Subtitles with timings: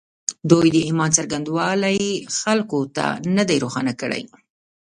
[0.49, 2.03] دوی د ایمان څرنګوالی
[2.39, 3.05] خلکو ته
[3.35, 4.23] نه دی روښانه کړی